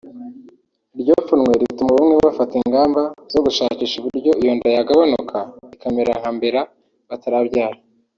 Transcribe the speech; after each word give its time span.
Iryo 0.95 1.15
pfunwe 1.23 1.53
rituma 1.61 1.91
bamwe 1.97 2.15
bafata 2.25 2.53
ingamba 2.61 3.01
zo 3.33 3.39
gushakisha 3.45 3.95
uburyo 3.97 4.31
iyo 4.41 4.51
nda 4.57 4.69
yagabanuka 4.77 5.37
ikamera 5.75 6.11
nka 6.19 6.29
mbera 6.37 6.61
batarabyara 7.09 7.77